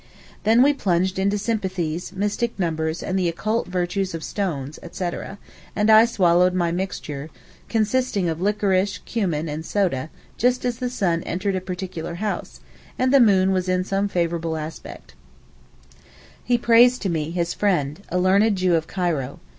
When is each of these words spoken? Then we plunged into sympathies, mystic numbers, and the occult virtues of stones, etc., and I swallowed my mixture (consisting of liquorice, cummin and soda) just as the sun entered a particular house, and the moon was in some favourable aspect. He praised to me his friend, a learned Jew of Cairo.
Then 0.45 0.63
we 0.63 0.73
plunged 0.73 1.19
into 1.19 1.37
sympathies, 1.37 2.11
mystic 2.11 2.57
numbers, 2.57 3.03
and 3.03 3.19
the 3.19 3.29
occult 3.29 3.67
virtues 3.67 4.15
of 4.15 4.23
stones, 4.23 4.79
etc., 4.81 5.37
and 5.75 5.91
I 5.91 6.05
swallowed 6.05 6.55
my 6.55 6.71
mixture 6.71 7.29
(consisting 7.69 8.27
of 8.27 8.41
liquorice, 8.41 8.99
cummin 9.05 9.47
and 9.47 9.63
soda) 9.63 10.09
just 10.39 10.65
as 10.65 10.79
the 10.79 10.89
sun 10.89 11.21
entered 11.21 11.55
a 11.55 11.61
particular 11.61 12.15
house, 12.15 12.61
and 12.97 13.13
the 13.13 13.19
moon 13.19 13.51
was 13.51 13.69
in 13.69 13.83
some 13.83 14.07
favourable 14.07 14.57
aspect. 14.57 15.13
He 16.43 16.57
praised 16.57 17.03
to 17.03 17.09
me 17.09 17.29
his 17.29 17.53
friend, 17.53 18.01
a 18.09 18.17
learned 18.17 18.55
Jew 18.55 18.73
of 18.73 18.87
Cairo. 18.87 19.39